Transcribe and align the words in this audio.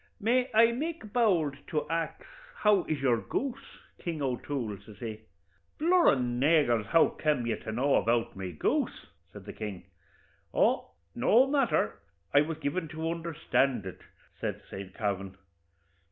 May 0.19 0.49
I 0.55 0.71
make 0.71 1.13
bowld 1.13 1.57
to 1.67 1.87
ax 1.87 2.25
how 2.55 2.85
is 2.85 2.99
your 3.03 3.17
goose, 3.19 3.77
King 3.99 4.19
O'Toole?' 4.23 4.79
says 4.83 4.97
he. 4.97 5.19
'Blur 5.77 6.13
an 6.13 6.41
agers, 6.41 6.87
how 6.87 7.09
kem 7.09 7.45
ye 7.45 7.55
to 7.57 7.71
know 7.71 7.93
about 7.97 8.35
my 8.35 8.49
goose?' 8.49 9.05
says 9.31 9.43
the 9.43 9.53
king. 9.53 9.85
'Oh, 10.55 10.89
no 11.13 11.45
matther; 11.45 11.99
I 12.33 12.41
was 12.41 12.57
given 12.57 12.87
to 12.87 13.11
understand 13.11 13.85
it,' 13.85 14.01
says 14.39 14.55
Saint 14.71 14.95
Kavin. 14.95 15.37